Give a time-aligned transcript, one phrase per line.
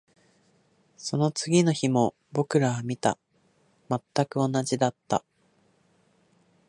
[0.97, 3.19] その次の日も僕らは見た。
[3.87, 5.23] 全く同じだった。